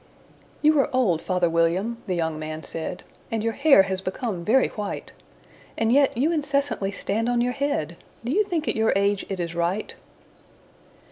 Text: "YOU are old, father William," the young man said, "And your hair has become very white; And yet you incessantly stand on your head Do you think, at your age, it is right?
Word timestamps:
"YOU 0.63 0.79
are 0.79 0.89
old, 0.91 1.21
father 1.21 1.47
William," 1.47 2.01
the 2.07 2.15
young 2.15 2.39
man 2.39 2.63
said, 2.63 3.03
"And 3.31 3.43
your 3.43 3.53
hair 3.53 3.83
has 3.83 4.01
become 4.01 4.43
very 4.43 4.69
white; 4.69 5.11
And 5.77 5.91
yet 5.91 6.17
you 6.17 6.31
incessantly 6.31 6.89
stand 6.91 7.29
on 7.29 7.39
your 7.39 7.53
head 7.53 7.97
Do 8.25 8.31
you 8.31 8.43
think, 8.43 8.67
at 8.67 8.75
your 8.75 8.93
age, 8.95 9.27
it 9.29 9.39
is 9.39 9.53
right? 9.53 9.93